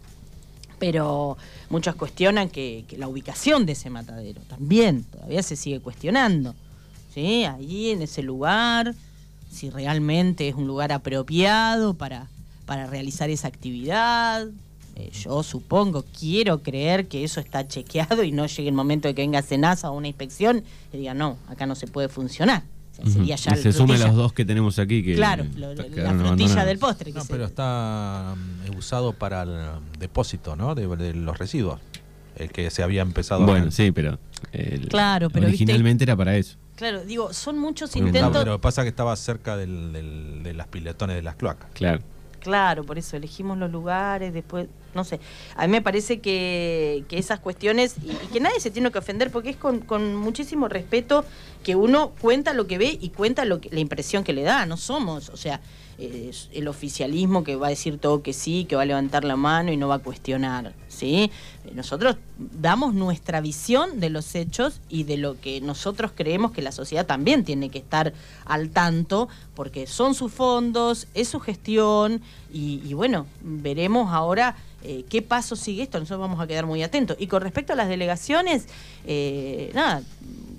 pero 0.78 1.37
muchos 1.70 1.94
cuestionan 1.94 2.49
que, 2.49 2.85
la 2.96 3.08
ubicación 3.08 3.66
de 3.66 3.73
ese 3.73 3.90
matadero 3.90 4.40
también 4.42 5.04
todavía 5.04 5.42
se 5.42 5.56
sigue 5.56 5.80
cuestionando. 5.80 6.54
¿sí? 7.14 7.44
Ahí 7.44 7.90
en 7.90 8.02
ese 8.02 8.23
lugar, 8.23 8.94
si 9.50 9.70
realmente 9.70 10.49
es 10.49 10.54
un 10.54 10.66
lugar 10.66 10.92
apropiado 10.92 11.94
para, 11.94 12.28
para 12.66 12.87
realizar 12.87 13.30
esa 13.30 13.49
actividad. 13.49 14.49
Eh, 14.96 15.11
yo 15.12 15.42
supongo, 15.42 16.04
quiero 16.18 16.62
creer 16.62 17.06
que 17.06 17.23
eso 17.25 17.40
está 17.40 17.68
chequeado 17.68 18.23
y 18.23 18.32
no 18.32 18.46
llegue 18.46 18.68
el 18.68 18.75
momento 18.75 19.08
de 19.08 19.14
que 19.14 19.23
venga 19.23 19.42
Senasa 19.42 19.90
o 19.90 19.96
una 19.96 20.08
inspección 20.08 20.64
y 20.92 20.99
diga, 20.99 21.14
no, 21.14 21.37
acá 21.49 21.66
no 21.66 21.75
se 21.75 21.87
puede 21.87 22.08
funcionar 22.08 22.62
y 23.04 23.36
se 23.36 23.72
sumen 23.72 24.00
los 24.00 24.14
dos 24.14 24.32
que 24.32 24.44
tenemos 24.44 24.78
aquí. 24.78 25.02
Que 25.02 25.14
claro, 25.14 25.44
la 25.56 26.14
frutilla 26.14 26.64
del 26.64 26.78
postre. 26.78 27.12
no, 27.12 27.22
pero 27.28 27.44
está 27.44 28.34
mm, 28.36 28.76
usado 28.76 29.12
para 29.12 29.42
el 29.42 29.66
depósito 29.98 30.56
¿no? 30.56 30.74
de, 30.74 31.14
los 31.14 31.38
residuos. 31.38 31.80
El 32.36 32.50
que 32.50 32.70
se 32.70 32.82
había 32.82 33.00
empezado 33.00 33.46
Bueno, 33.46 33.70
sí, 33.70 33.92
pero, 33.92 34.18
claro, 34.90 35.30
pero 35.30 35.46
originalmente 35.46 36.04
era 36.04 36.16
para 36.16 36.36
eso. 36.36 36.56
Claro, 36.76 37.02
digo, 37.04 37.32
son 37.32 37.58
muchos 37.58 37.96
intentos. 37.96 38.36
pero 38.36 38.60
pasa 38.60 38.82
que 38.82 38.90
estaba 38.90 39.16
cerca 39.16 39.56
de 39.56 40.52
las 40.54 40.66
piletones 40.68 41.16
de 41.16 41.22
las 41.22 41.36
cloacas. 41.36 41.70
Claro. 41.72 42.02
Claro, 42.46 42.84
por 42.84 42.96
eso 42.96 43.16
elegimos 43.16 43.58
los 43.58 43.72
lugares, 43.72 44.32
después, 44.32 44.68
no 44.94 45.02
sé. 45.02 45.18
A 45.56 45.66
mí 45.66 45.72
me 45.72 45.82
parece 45.82 46.20
que, 46.20 47.04
esas 47.10 47.40
cuestiones, 47.40 47.96
y, 48.04 48.14
que 48.28 48.38
nadie 48.38 48.60
se 48.60 48.70
tiene 48.70 48.92
que 48.92 48.98
ofender, 48.98 49.32
porque 49.32 49.50
es 49.50 49.56
con, 49.56 49.80
con 49.80 50.14
muchísimo 50.14 50.68
respeto 50.68 51.24
que 51.64 51.74
uno 51.74 52.12
cuenta 52.20 52.52
lo 52.52 52.68
que 52.68 52.78
ve 52.78 52.96
y 53.00 53.08
cuenta 53.08 53.44
lo 53.44 53.60
que, 53.60 53.68
la 53.70 53.80
impresión 53.80 54.22
que 54.22 54.32
le 54.32 54.44
da, 54.44 54.64
no 54.64 54.76
somos, 54.76 55.28
o 55.30 55.36
sea, 55.36 55.60
el 55.98 56.68
oficialismo 56.68 57.42
que 57.42 57.56
va 57.56 57.68
a 57.68 57.70
decir 57.70 57.98
todo 57.98 58.22
que 58.22 58.32
sí, 58.32 58.66
que 58.66 58.76
va 58.76 58.82
a 58.82 58.86
levantar 58.86 59.24
la 59.24 59.36
mano 59.36 59.72
y 59.72 59.76
no 59.76 59.88
va 59.88 59.96
a 59.96 59.98
cuestionar, 59.98 60.74
¿sí? 60.88 61.30
Nosotros 61.72 62.16
damos 62.38 62.94
nuestra 62.94 63.40
visión 63.40 63.98
de 63.98 64.10
los 64.10 64.34
hechos 64.34 64.80
y 64.88 65.04
de 65.04 65.16
lo 65.16 65.40
que 65.40 65.60
nosotros 65.60 66.12
creemos 66.14 66.52
que 66.52 66.60
la 66.60 66.72
sociedad 66.72 67.06
también 67.06 67.44
tiene 67.44 67.70
que 67.70 67.78
estar 67.78 68.12
al 68.44 68.70
tanto, 68.70 69.28
porque 69.54 69.86
son 69.86 70.14
sus 70.14 70.32
fondos, 70.32 71.08
es 71.14 71.28
su 71.28 71.40
gestión 71.40 72.20
y, 72.52 72.92
bueno, 72.94 73.26
veremos 73.42 74.12
ahora 74.12 74.56
eh, 74.82 75.04
qué 75.08 75.22
paso 75.22 75.56
sigue 75.56 75.82
esto, 75.82 75.98
nosotros 75.98 76.20
vamos 76.20 76.40
a 76.40 76.46
quedar 76.46 76.66
muy 76.66 76.82
atentos. 76.82 77.16
Y 77.18 77.26
con 77.26 77.42
respecto 77.42 77.72
a 77.72 77.76
las 77.76 77.88
delegaciones, 77.88 78.66
eh, 79.06 79.70
nada, 79.74 80.02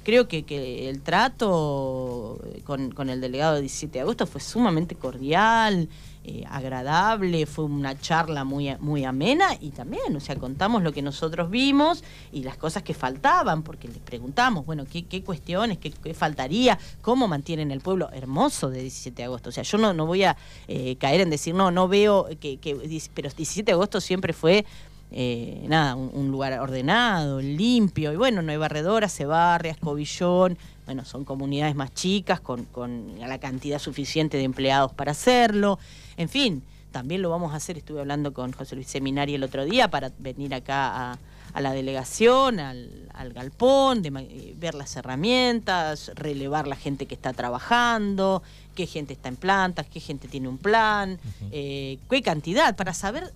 creo 0.07 0.25
que, 0.29 0.89
el 0.89 1.01
trato 1.01 2.39
con, 2.63 3.09
el 3.09 3.19
delegado 3.19 3.55
de 3.55 3.61
17 3.61 3.91
de 3.91 3.99
agosto 4.03 4.25
fue 4.25 4.39
sumamente 4.39 4.95
cordial, 4.95 5.89
eh, 6.23 6.45
agradable, 6.49 7.45
fue 7.45 7.65
una 7.65 7.99
charla 7.99 8.45
muy, 8.45 8.73
muy 8.79 9.03
amena 9.03 9.49
y 9.59 9.71
también, 9.71 10.15
o 10.15 10.21
sea, 10.21 10.37
contamos 10.37 10.81
lo 10.81 10.93
que 10.93 11.01
nosotros 11.01 11.49
vimos 11.49 12.05
y 12.31 12.43
las 12.43 12.55
cosas 12.55 12.83
que 12.83 12.93
faltaban, 12.93 13.63
porque 13.63 13.89
les 13.89 13.97
preguntamos, 13.97 14.65
bueno, 14.65 14.85
qué, 14.89 15.23
cuestiones, 15.25 15.77
qué, 15.77 15.91
faltaría, 16.13 16.79
cómo 17.01 17.27
mantienen 17.27 17.71
el 17.71 17.81
pueblo 17.81 18.09
hermoso 18.13 18.69
de 18.69 18.83
17 18.83 19.13
de 19.17 19.25
agosto. 19.25 19.49
O 19.49 19.51
sea, 19.51 19.63
yo 19.63 19.77
no, 19.77 19.93
no 19.93 20.05
voy 20.05 20.23
a 20.23 20.37
eh, 20.69 20.95
caer 20.95 21.19
en 21.19 21.29
decir, 21.29 21.53
no, 21.53 21.69
no 21.69 21.89
veo 21.89 22.29
que, 22.39 22.55
que, 22.59 22.77
pero 23.13 23.29
17 23.29 23.65
de 23.65 23.73
agosto 23.73 23.99
siempre 23.99 24.31
fue 24.31 24.65
eh, 25.11 25.65
nada, 25.67 25.95
un, 25.95 26.31
lugar 26.31 26.59
ordenado, 26.59 27.41
limpio, 27.41 28.11
y 28.11 28.17
bueno, 28.17 28.41
no 28.41 28.51
hay 28.51 28.57
barredora, 28.57 29.07
se 29.07 29.25
barre, 29.25 29.69
escobillón, 29.69 30.57
bueno, 30.85 31.05
son 31.05 31.23
comunidades 31.23 31.75
más 31.75 31.93
chicas 31.93 32.39
con, 32.39 32.65
con 32.65 33.19
la 33.19 33.39
cantidad 33.39 33.79
suficiente 33.79 34.37
de 34.37 34.43
empleados 34.43 34.93
para 34.93 35.11
hacerlo, 35.11 35.79
en 36.17 36.29
fin, 36.29 36.63
también 36.91 37.21
lo 37.21 37.29
vamos 37.29 37.53
a 37.53 37.57
hacer, 37.57 37.77
estuve 37.77 37.99
hablando 37.99 38.33
con 38.33 38.51
José 38.53 38.75
Luis 38.75 38.87
Seminari 38.87 39.35
el 39.35 39.43
otro 39.43 39.65
día 39.65 39.87
para 39.89 40.11
venir 40.17 40.53
acá 40.55 41.11
a, 41.11 41.17
la 41.61 41.71
delegación, 41.71 42.59
al, 42.59 43.33
galpón, 43.33 44.01
de, 44.01 44.09
eh, 44.09 44.53
ver 44.57 44.75
las 44.75 44.95
herramientas, 44.95 46.11
relevar 46.15 46.67
la 46.67 46.75
gente 46.75 47.05
que 47.05 47.15
está 47.15 47.33
trabajando, 47.33 48.43
qué 48.75 48.85
gente 48.85 49.13
está 49.13 49.29
en 49.29 49.37
plantas, 49.37 49.87
qué 49.87 49.99
gente 49.99 50.27
tiene 50.27 50.47
un 50.47 50.57
plan, 50.57 51.19
eh, 51.51 51.97
qué 52.09 52.21
cantidad, 52.21 52.75
para 52.75 52.93
saber 52.93 53.33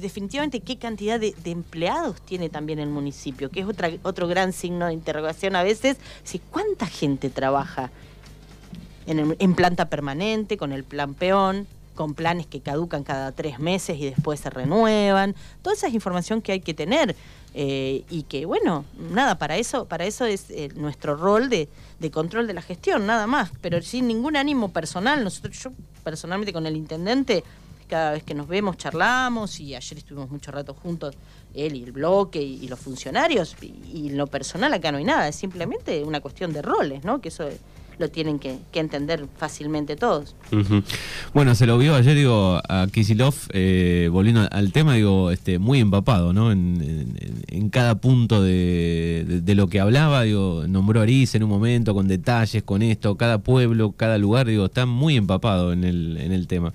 definitivamente 0.00 0.60
qué 0.60 0.76
cantidad 0.76 1.18
de, 1.20 1.34
empleados 1.44 2.20
tiene 2.22 2.48
también 2.48 2.78
el 2.78 2.88
municipio, 2.88 3.50
que 3.50 3.60
es 3.60 3.66
otra, 3.66 3.90
otro 4.02 4.26
gran 4.28 4.52
signo 4.52 4.86
de 4.86 4.92
interrogación 4.92 5.56
a 5.56 5.62
veces, 5.62 5.96
si 6.22 6.38
cuánta 6.38 6.86
gente 6.86 7.30
trabaja 7.30 7.90
en, 9.06 9.54
planta 9.54 9.88
permanente, 9.88 10.56
con 10.56 10.72
el 10.72 10.84
plan 10.84 11.14
peón, 11.14 11.66
con 11.94 12.14
planes 12.14 12.46
que 12.46 12.60
caducan 12.60 13.04
cada 13.04 13.32
tres 13.32 13.58
meses 13.58 13.98
y 13.98 14.06
después 14.06 14.40
se 14.40 14.50
renuevan, 14.50 15.34
toda 15.62 15.76
esa 15.76 15.86
es 15.86 15.94
información 15.94 16.42
que 16.42 16.52
hay 16.52 16.60
que 16.60 16.74
tener. 16.74 17.14
Eh, 17.56 18.02
y 18.10 18.24
que 18.24 18.46
bueno, 18.46 18.84
nada, 19.12 19.38
para 19.38 19.56
eso, 19.56 19.84
para 19.84 20.04
eso 20.06 20.24
es 20.24 20.50
eh, 20.50 20.70
nuestro 20.74 21.14
rol 21.14 21.48
de, 21.48 21.68
de, 22.00 22.10
control 22.10 22.48
de 22.48 22.54
la 22.54 22.62
gestión, 22.62 23.06
nada 23.06 23.28
más, 23.28 23.52
pero 23.60 23.80
sin 23.80 24.08
ningún 24.08 24.34
ánimo 24.34 24.72
personal. 24.72 25.22
Nosotros, 25.22 25.56
yo 25.62 25.70
personalmente 26.02 26.52
con 26.52 26.66
el 26.66 26.74
intendente, 26.76 27.44
cada 27.94 28.10
vez 28.10 28.24
que 28.24 28.34
nos 28.34 28.48
vemos 28.48 28.76
charlamos 28.76 29.60
y 29.60 29.76
ayer 29.76 29.98
estuvimos 29.98 30.28
mucho 30.28 30.50
rato 30.50 30.74
juntos, 30.74 31.14
él 31.54 31.76
y 31.76 31.84
el 31.84 31.92
bloque 31.92 32.42
y, 32.42 32.66
los 32.66 32.80
funcionarios, 32.80 33.54
y, 33.62 34.08
en 34.08 34.16
lo 34.16 34.26
personal 34.26 34.74
acá 34.74 34.90
no 34.90 34.98
hay 34.98 35.04
nada, 35.04 35.28
es 35.28 35.36
simplemente 35.36 36.02
una 36.02 36.18
cuestión 36.18 36.52
de 36.52 36.60
roles, 36.60 37.04
¿no? 37.04 37.20
Que 37.20 37.28
eso 37.28 37.48
lo 37.98 38.08
tienen 38.08 38.40
que, 38.40 38.58
entender 38.72 39.28
fácilmente 39.36 39.94
todos. 39.94 40.34
Bueno, 41.32 41.54
se 41.54 41.66
lo 41.66 41.78
vio 41.78 41.94
ayer, 41.94 42.16
digo, 42.16 42.60
a 42.68 42.88
Kisilov, 42.90 43.36
eh, 43.50 44.08
volviendo 44.10 44.48
al 44.50 44.72
tema, 44.72 44.94
digo, 44.94 45.30
este, 45.30 45.60
muy 45.60 45.78
empapado, 45.78 46.32
¿no? 46.32 46.50
En, 46.50 47.70
cada 47.70 47.94
punto 47.94 48.42
de, 48.42 49.40
lo 49.46 49.68
que 49.68 49.78
hablaba, 49.78 50.22
digo, 50.22 50.64
nombró 50.66 51.00
Ariz 51.00 51.36
en 51.36 51.44
un 51.44 51.50
momento, 51.50 51.94
con 51.94 52.08
detalles, 52.08 52.64
con 52.64 52.82
esto, 52.82 53.16
cada 53.16 53.38
pueblo, 53.38 53.92
cada 53.92 54.18
lugar, 54.18 54.48
digo, 54.48 54.64
está 54.64 54.84
muy 54.84 55.16
empapado 55.16 55.72
en 55.72 55.84
el, 55.84 56.16
en 56.16 56.32
el 56.32 56.48
tema. 56.48 56.74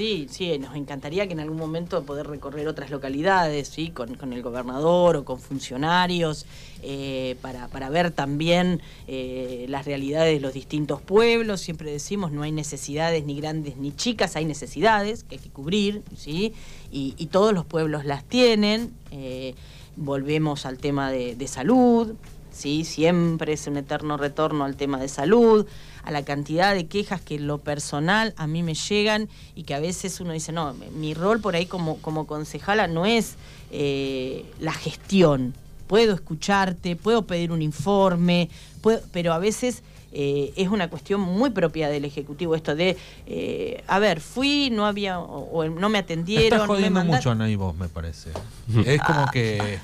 Sí, 0.00 0.28
sí, 0.30 0.58
nos 0.58 0.76
encantaría 0.76 1.26
que 1.26 1.34
en 1.34 1.40
algún 1.40 1.58
momento 1.58 2.04
poder 2.04 2.26
recorrer 2.26 2.66
otras 2.68 2.90
localidades, 2.90 3.68
¿sí? 3.68 3.90
con, 3.90 4.32
el 4.32 4.42
gobernador 4.42 5.16
o 5.16 5.26
con 5.26 5.38
funcionarios, 5.38 6.46
eh, 6.82 7.36
para, 7.42 7.68
para, 7.68 7.90
ver 7.90 8.10
también 8.10 8.80
eh, 9.08 9.66
las 9.68 9.84
realidades 9.84 10.32
de 10.32 10.40
los 10.40 10.54
distintos 10.54 11.02
pueblos. 11.02 11.60
Siempre 11.60 11.92
decimos, 11.92 12.32
no 12.32 12.44
hay 12.44 12.50
necesidades 12.50 13.26
ni 13.26 13.38
grandes 13.38 13.76
ni 13.76 13.94
chicas, 13.94 14.36
hay 14.36 14.46
necesidades 14.46 15.22
que 15.24 15.34
hay 15.34 15.42
que 15.42 15.50
cubrir, 15.50 16.02
¿sí? 16.16 16.54
y, 16.90 17.26
todos 17.26 17.52
los 17.52 17.66
pueblos 17.66 18.06
las 18.06 18.24
tienen. 18.24 18.94
Eh, 19.10 19.54
volvemos 19.96 20.64
al 20.64 20.78
tema 20.78 21.10
de, 21.10 21.36
de 21.36 21.46
salud, 21.46 22.14
¿sí? 22.50 22.86
siempre 22.86 23.52
es 23.52 23.66
un 23.66 23.76
eterno 23.76 24.16
retorno 24.16 24.64
al 24.64 24.76
tema 24.76 24.98
de 24.98 25.08
salud 25.08 25.66
a 26.02 26.10
la 26.10 26.24
cantidad 26.24 26.74
de 26.74 26.86
quejas 26.86 27.20
que 27.20 27.36
en 27.36 27.46
lo 27.46 27.58
personal 27.58 28.34
a 28.36 28.46
mí 28.46 28.62
me 28.62 28.74
llegan 28.74 29.28
y 29.54 29.64
que 29.64 29.74
a 29.74 29.80
veces 29.80 30.20
uno 30.20 30.32
dice, 30.32 30.52
no, 30.52 30.74
mi 30.94 31.14
rol 31.14 31.40
por 31.40 31.54
ahí 31.54 31.66
como, 31.66 31.98
como 31.98 32.26
concejala 32.26 32.86
no 32.86 33.06
es 33.06 33.36
eh, 33.70 34.44
la 34.58 34.72
gestión. 34.72 35.54
Puedo 35.86 36.14
escucharte, 36.14 36.96
puedo 36.96 37.22
pedir 37.22 37.50
un 37.50 37.62
informe, 37.62 38.48
pero 39.12 39.32
a 39.32 39.38
veces 39.38 39.82
eh, 40.12 40.52
es 40.56 40.68
una 40.68 40.88
cuestión 40.88 41.20
muy 41.20 41.50
propia 41.50 41.88
del 41.88 42.04
Ejecutivo 42.04 42.54
esto 42.54 42.76
de, 42.76 42.96
eh, 43.26 43.82
a 43.88 43.98
ver, 43.98 44.20
fui, 44.20 44.70
no 44.70 44.86
había, 44.86 45.18
o, 45.18 45.64
no 45.68 45.88
me 45.88 45.98
atendieron. 45.98 46.60
Está 46.60 46.66
jodiendo 46.66 47.04
mucho 47.04 47.30
a 47.32 47.56
vos, 47.56 47.76
me 47.76 47.88
parece. 47.88 48.30
Es 48.86 49.00
como 49.02 49.26
que... 49.32 49.78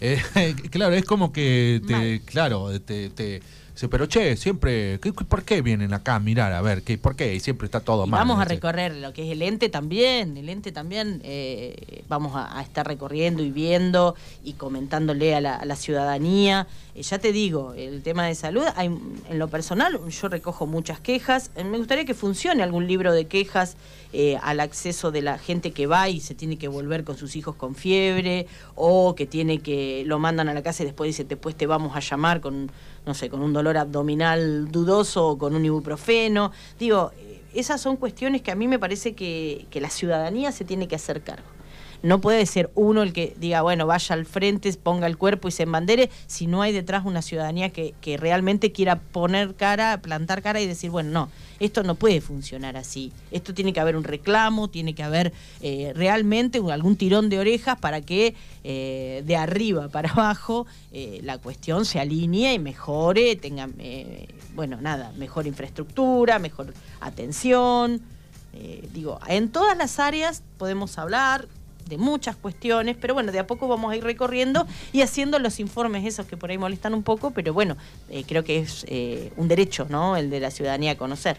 claro, 0.70 0.94
es 0.94 1.04
como 1.04 1.30
que, 1.30 1.82
te, 1.86 2.22
claro, 2.24 2.80
te 2.80 3.42
Dice, 3.80 3.88
pero 3.88 4.04
che, 4.04 4.36
siempre, 4.36 5.00
¿qué- 5.00 5.10
qué- 5.10 5.24
¿por 5.24 5.42
qué 5.42 5.62
vienen 5.62 5.94
acá 5.94 6.16
a 6.16 6.20
mirar? 6.20 6.52
A 6.52 6.60
ver, 6.60 6.82
¿qué, 6.82 6.98
¿por 6.98 7.16
qué? 7.16 7.34
Y 7.34 7.40
siempre 7.40 7.64
está 7.64 7.80
todo 7.80 8.04
Y 8.04 8.10
mal. 8.10 8.20
vamos 8.20 8.38
a 8.38 8.44
recorrer 8.44 8.94
lo 8.94 9.14
que 9.14 9.24
es 9.24 9.30
el 9.32 9.40
ente 9.40 9.70
también, 9.70 10.36
el 10.36 10.50
ente 10.50 10.70
también 10.70 11.22
eh, 11.24 12.04
vamos 12.06 12.36
a, 12.36 12.58
a 12.58 12.60
estar 12.60 12.86
recorriendo 12.86 13.42
y 13.42 13.50
viendo 13.50 14.16
y 14.44 14.52
comentándole 14.52 15.34
a 15.34 15.40
la, 15.40 15.56
a 15.56 15.64
la 15.64 15.76
ciudadanía. 15.76 16.66
Eh, 16.94 17.00
ya 17.02 17.18
te 17.20 17.32
digo, 17.32 17.72
el 17.72 18.02
tema 18.02 18.26
de 18.26 18.34
salud, 18.34 18.64
hay, 18.76 18.88
en 19.30 19.38
lo 19.38 19.48
personal 19.48 19.98
yo 20.10 20.28
recojo 20.28 20.66
muchas 20.66 21.00
quejas. 21.00 21.50
Eh, 21.56 21.64
Me 21.64 21.78
gustaría 21.78 22.04
que 22.04 22.12
funcione 22.12 22.62
algún 22.62 22.86
libro 22.86 23.14
de 23.14 23.28
quejas 23.28 23.78
eh, 24.12 24.36
al 24.42 24.60
acceso 24.60 25.10
de 25.10 25.22
la 25.22 25.38
gente 25.38 25.70
que 25.70 25.86
va 25.86 26.10
y 26.10 26.20
se 26.20 26.34
tiene 26.34 26.58
que 26.58 26.68
volver 26.68 27.02
con 27.04 27.16
sus 27.16 27.34
hijos 27.34 27.54
con 27.56 27.74
fiebre 27.74 28.46
o 28.74 29.14
que 29.14 29.24
tiene 29.24 29.60
que 29.60 30.02
lo 30.04 30.18
mandan 30.18 30.50
a 30.50 30.52
la 30.54 30.62
casa 30.62 30.82
y 30.82 30.86
después 30.86 31.08
dice 31.08 31.24
después 31.24 31.54
te 31.56 31.66
vamos 31.66 31.96
a 31.96 32.00
llamar 32.00 32.40
con 32.42 32.70
no 33.06 33.14
sé 33.14 33.28
con 33.30 33.40
un 33.42 33.52
dolor 33.52 33.76
abdominal 33.76 34.70
dudoso 34.70 35.28
o 35.28 35.38
con 35.38 35.54
un 35.54 35.64
ibuprofeno. 35.64 36.52
Digo 36.78 37.12
eh, 37.18 37.42
esas 37.54 37.80
son 37.80 37.96
cuestiones 37.96 38.42
que 38.42 38.50
a 38.50 38.54
mí 38.54 38.68
me 38.68 38.78
parece 38.78 39.14
que, 39.14 39.66
que 39.70 39.80
la 39.80 39.90
ciudadanía 39.90 40.52
se 40.52 40.64
tiene 40.64 40.88
que 40.88 40.96
hacer 40.96 41.22
cargo 41.22 41.59
no 42.02 42.20
puede 42.20 42.46
ser 42.46 42.70
uno 42.74 43.02
el 43.02 43.12
que 43.12 43.34
diga, 43.38 43.62
bueno, 43.62 43.86
vaya 43.86 44.14
al 44.14 44.26
frente, 44.26 44.72
ponga 44.74 45.06
el 45.06 45.18
cuerpo 45.18 45.48
y 45.48 45.52
se 45.52 45.64
embandere, 45.64 46.10
si 46.26 46.46
no 46.46 46.62
hay 46.62 46.72
detrás 46.72 47.04
una 47.04 47.22
ciudadanía 47.22 47.70
que, 47.70 47.94
que 48.00 48.16
realmente 48.16 48.72
quiera 48.72 48.96
poner 48.96 49.54
cara, 49.54 50.00
plantar 50.02 50.42
cara 50.42 50.60
y 50.60 50.66
decir, 50.66 50.90
bueno, 50.90 51.10
no, 51.10 51.28
esto 51.60 51.82
no 51.82 51.94
puede 51.94 52.22
funcionar 52.22 52.78
así. 52.78 53.12
Esto 53.30 53.52
tiene 53.52 53.74
que 53.74 53.80
haber 53.80 53.94
un 53.94 54.04
reclamo, 54.04 54.68
tiene 54.68 54.94
que 54.94 55.02
haber 55.02 55.32
eh, 55.60 55.92
realmente 55.94 56.58
algún 56.72 56.96
tirón 56.96 57.28
de 57.28 57.38
orejas 57.38 57.78
para 57.78 58.00
que 58.00 58.34
eh, 58.64 59.22
de 59.26 59.36
arriba 59.36 59.88
para 59.88 60.10
abajo 60.12 60.66
eh, 60.92 61.20
la 61.22 61.36
cuestión 61.38 61.84
se 61.84 62.00
alinee 62.00 62.54
y 62.54 62.58
mejore, 62.58 63.36
tenga, 63.36 63.68
bueno, 64.54 64.80
nada, 64.80 65.12
mejor 65.16 65.46
infraestructura, 65.46 66.38
mejor 66.38 66.72
atención. 67.00 68.00
Digo, 68.92 69.20
en 69.28 69.50
todas 69.50 69.76
las 69.76 70.00
áreas 70.00 70.42
podemos 70.58 70.98
hablar 70.98 71.46
de 71.88 71.98
muchas 71.98 72.36
cuestiones, 72.36 72.96
pero 73.00 73.14
bueno, 73.14 73.32
de 73.32 73.38
a 73.38 73.46
poco 73.46 73.68
vamos 73.68 73.92
a 73.92 73.96
ir 73.96 74.04
recorriendo 74.04 74.66
y 74.92 75.02
haciendo 75.02 75.38
los 75.38 75.60
informes 75.60 76.04
esos 76.04 76.26
que 76.26 76.36
por 76.36 76.50
ahí 76.50 76.58
molestan 76.58 76.94
un 76.94 77.02
poco, 77.02 77.30
pero 77.32 77.52
bueno, 77.52 77.76
eh, 78.08 78.24
creo 78.26 78.44
que 78.44 78.58
es 78.58 78.84
eh, 78.88 79.32
un 79.36 79.48
derecho, 79.48 79.86
¿no? 79.90 80.16
El 80.16 80.30
de 80.30 80.40
la 80.40 80.50
ciudadanía 80.50 80.92
a 80.92 80.96
conocer. 80.96 81.36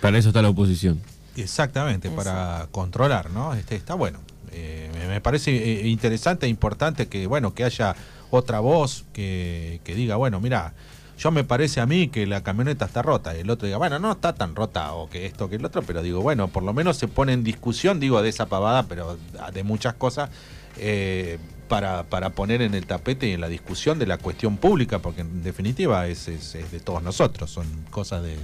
Para 0.00 0.18
eso 0.18 0.28
está 0.28 0.42
la 0.42 0.48
oposición. 0.50 1.00
Exactamente, 1.36 2.08
Eso. 2.08 2.16
para 2.16 2.66
controlar, 2.70 3.30
¿no? 3.30 3.54
Este, 3.54 3.76
está 3.76 3.94
bueno. 3.94 4.18
Eh, 4.52 4.90
me- 5.08 5.20
parece 5.20 5.52
interesante 5.86 6.46
e 6.46 6.48
importante 6.48 7.06
que, 7.06 7.26
bueno, 7.26 7.54
que 7.54 7.64
haya 7.64 7.94
otra 8.30 8.60
voz 8.60 9.04
que, 9.12 9.80
que 9.84 9.94
diga, 9.94 10.16
bueno, 10.16 10.40
mira, 10.40 10.72
yo 11.18 11.30
me 11.30 11.44
parece 11.44 11.80
a 11.80 11.86
mí 11.86 12.08
que 12.08 12.26
la 12.26 12.42
camioneta 12.42 12.84
está 12.86 13.02
rota. 13.02 13.36
Y 13.36 13.40
el 13.40 13.50
otro 13.50 13.66
diga, 13.66 13.78
bueno, 13.78 13.98
no 13.98 14.12
está 14.12 14.34
tan 14.34 14.54
rota 14.54 14.92
o 14.92 15.10
que 15.10 15.26
esto, 15.26 15.48
que 15.48 15.56
el 15.56 15.64
otro, 15.64 15.82
pero 15.82 16.00
digo, 16.02 16.20
bueno, 16.22 16.48
por 16.48 16.62
lo 16.62 16.72
menos 16.72 16.96
se 16.96 17.08
pone 17.08 17.32
en 17.32 17.42
discusión, 17.44 17.98
digo, 18.00 18.22
de 18.22 18.28
esa 18.28 18.46
pavada, 18.46 18.84
pero 18.84 19.18
de 19.52 19.62
muchas 19.64 19.94
cosas, 19.94 20.30
eh, 20.78 21.38
para, 21.68 22.04
para 22.04 22.30
poner 22.30 22.62
en 22.62 22.74
el 22.74 22.86
tapete 22.86 23.28
y 23.28 23.32
en 23.32 23.40
la 23.42 23.48
discusión 23.48 23.98
de 23.98 24.06
la 24.06 24.16
cuestión 24.18 24.56
pública, 24.56 25.00
porque 25.00 25.20
en 25.22 25.42
definitiva 25.42 26.06
es, 26.06 26.28
es- 26.28 26.52
de 26.70 26.80
todos 26.80 27.02
nosotros, 27.02 27.50
son 27.50 27.66
cosas 27.90 28.22
de 28.22 28.36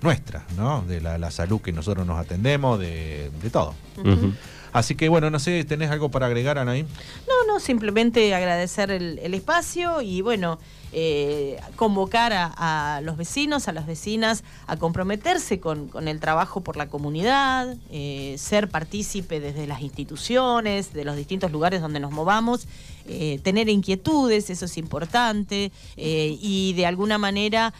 nuestras, 0.00 0.42
¿no? 0.56 0.82
De 0.82 1.00
la, 1.00 1.30
salud 1.30 1.60
que 1.60 1.72
nosotros 1.72 2.06
nos 2.06 2.18
atendemos, 2.18 2.78
de, 2.80 3.30
de 3.42 3.50
todo. 3.50 3.74
Ujú. 3.98 4.32
Así 4.72 4.94
que 4.94 5.08
bueno, 5.08 5.30
no 5.30 5.38
sé, 5.38 5.64
¿tenés 5.64 5.90
algo 5.90 6.10
para 6.10 6.26
agregar, 6.26 6.58
Anaí? 6.58 6.82
No, 6.82 7.52
no, 7.52 7.60
simplemente 7.60 8.34
agradecer 8.34 8.90
el, 8.90 9.18
el 9.20 9.34
espacio 9.34 10.00
y 10.02 10.20
bueno, 10.22 10.58
eh, 10.92 11.60
convocar 11.76 12.32
a, 12.34 13.00
los 13.02 13.16
vecinos, 13.16 13.68
a 13.68 13.72
las 13.72 13.86
vecinas 13.86 14.42
a 14.66 14.76
comprometerse 14.76 15.60
con, 15.60 15.90
el 16.08 16.20
trabajo 16.20 16.62
por 16.62 16.76
la 16.76 16.88
comunidad, 16.88 17.76
eh, 17.90 18.36
ser 18.38 18.68
partícipe 18.68 19.40
desde 19.40 19.66
las 19.66 19.82
instituciones, 19.82 20.92
de 20.92 21.04
los 21.04 21.16
distintos 21.16 21.52
lugares 21.52 21.82
donde 21.82 22.00
nos 22.00 22.12
movamos, 22.12 22.66
eh, 23.06 23.38
tener 23.42 23.68
inquietudes, 23.68 24.50
eso 24.50 24.64
es 24.64 24.78
importante, 24.78 25.72
eh, 25.96 26.38
y 26.40 26.72
de 26.74 26.86
alguna 26.86 27.18
manera, 27.18 27.74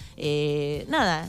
nada, 0.89 1.29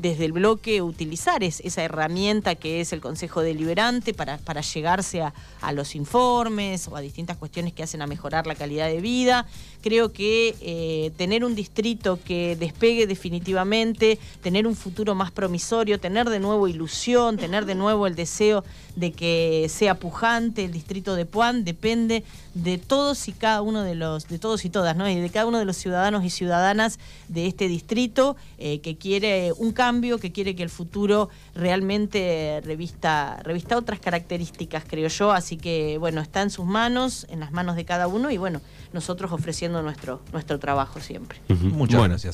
desde 0.00 0.24
el 0.24 0.32
bloque 0.32 0.82
utilizar 0.82 1.42
es- 1.42 1.60
esa 1.60 1.82
herramienta 1.82 2.54
que 2.54 2.80
es 2.80 2.92
el 2.92 3.00
Consejo 3.00 3.40
Deliberante 3.42 4.14
para, 4.14 4.38
para 4.38 4.60
llegarse 4.60 5.22
a, 5.22 5.32
a 5.60 5.72
los 5.72 5.94
informes 5.94 6.88
o 6.88 6.96
a 6.96 7.00
distintas 7.00 7.36
cuestiones 7.36 7.72
que 7.72 7.82
hacen 7.82 8.02
a 8.02 8.06
mejorar 8.06 8.46
la 8.46 8.54
calidad 8.54 8.88
de 8.88 9.00
vida. 9.00 9.46
Creo 9.82 10.12
que 10.12 10.56
eh, 10.60 11.12
tener 11.16 11.44
un 11.44 11.54
distrito 11.54 12.18
que 12.24 12.56
despegue 12.56 13.06
definitivamente, 13.06 14.18
tener 14.42 14.66
un 14.66 14.74
futuro 14.74 15.14
más 15.14 15.30
promisorio, 15.30 16.00
tener 16.00 16.28
de 16.28 16.40
nuevo 16.40 16.68
ilusión, 16.68 17.36
tener 17.36 17.64
de 17.64 17.74
nuevo 17.74 18.06
el 18.06 18.14
deseo 18.14 18.64
de 18.96 19.12
que 19.12 19.66
sea 19.68 19.94
pujante 19.94 20.64
el 20.64 20.72
distrito 20.72 21.14
de 21.14 21.24
Puan, 21.24 21.64
depende 21.64 22.24
de 22.54 22.78
todos 22.78 23.28
y 23.28 23.32
cada 23.32 23.62
uno 23.62 23.82
de 23.84 23.94
los, 23.94 24.26
de 24.26 24.40
todos 24.40 24.64
y 24.64 24.70
todas, 24.70 24.96
¿no? 24.96 25.08
Y 25.08 25.14
de 25.14 25.30
cada 25.30 25.46
uno 25.46 25.60
de 25.60 25.64
los 25.64 25.76
ciudadanos 25.76 26.24
y 26.24 26.30
ciudadanas 26.30 26.98
de 27.28 27.46
este 27.46 27.68
distrito 27.68 28.36
eh, 28.58 28.80
que 28.80 28.96
quiere 28.96 29.52
un 29.52 29.70
cambio, 29.72 29.87
que 30.18 30.32
quiere 30.32 30.54
que 30.54 30.62
el 30.62 30.70
futuro 30.70 31.28
realmente 31.54 32.60
revista, 32.64 33.40
revista 33.42 33.76
otras 33.76 34.00
características, 34.00 34.84
creo 34.86 35.08
yo. 35.08 35.32
Así 35.32 35.56
que, 35.56 35.98
bueno, 35.98 36.20
está 36.20 36.42
en 36.42 36.50
sus 36.50 36.66
manos, 36.66 37.26
en 37.30 37.40
las 37.40 37.52
manos 37.52 37.76
de 37.76 37.84
cada 37.84 38.06
uno, 38.06 38.30
y 38.30 38.36
bueno, 38.36 38.60
nosotros 38.92 39.32
ofreciendo 39.32 39.82
nuestro, 39.82 40.20
nuestro 40.32 40.58
trabajo 40.58 41.00
siempre. 41.00 41.40
Muchas 41.48 41.98
Bueno, 41.98 42.14
gracias. 42.14 42.24